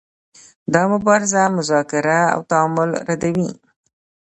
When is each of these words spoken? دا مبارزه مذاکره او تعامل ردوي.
دا 0.73 0.81
مبارزه 0.93 1.41
مذاکره 1.57 2.19
او 2.33 2.39
تعامل 2.51 2.89
ردوي. 3.07 3.51